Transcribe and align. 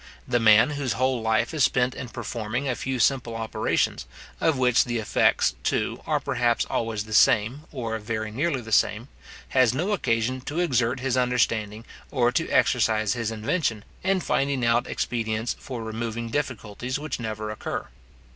The 0.27 0.39
man 0.39 0.71
whose 0.71 0.93
whole 0.93 1.21
life 1.21 1.53
is 1.53 1.63
spent 1.63 1.93
in 1.93 2.09
performing 2.09 2.67
a 2.67 2.73
few 2.73 2.97
simple 2.97 3.35
operations, 3.35 4.07
of 4.39 4.57
which 4.57 4.83
the 4.83 4.97
effects, 4.97 5.53
too, 5.61 6.01
are 6.07 6.19
perhaps 6.19 6.65
always 6.67 7.03
the 7.03 7.13
same, 7.13 7.65
or 7.71 7.99
very 7.99 8.31
nearly 8.31 8.61
the 8.61 8.71
same, 8.71 9.09
has 9.49 9.75
no 9.75 9.91
occasion 9.91 10.41
to 10.41 10.59
exert 10.59 11.01
his 11.01 11.17
understanding, 11.17 11.85
or 12.09 12.31
to 12.31 12.49
exercise 12.49 13.13
his 13.13 13.29
invention, 13.29 13.85
in 14.03 14.21
finding 14.21 14.65
out 14.65 14.87
expedients 14.87 15.55
for 15.59 15.83
removing 15.83 16.29
difficulties 16.29 16.97
which 16.97 17.19
never 17.19 17.51
occur. 17.51 17.87